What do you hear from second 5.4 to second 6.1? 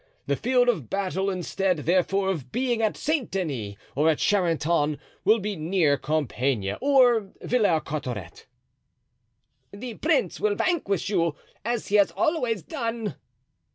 near